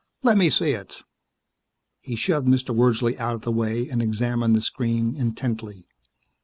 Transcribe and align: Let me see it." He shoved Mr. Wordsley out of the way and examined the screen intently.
Let 0.23 0.35
me 0.35 0.49
see 0.49 0.71
it." 0.71 1.03
He 1.99 2.15
shoved 2.15 2.47
Mr. 2.47 2.73
Wordsley 2.75 3.19
out 3.19 3.35
of 3.35 3.41
the 3.43 3.51
way 3.51 3.87
and 3.87 4.01
examined 4.01 4.55
the 4.55 4.61
screen 4.61 5.15
intently. 5.15 5.85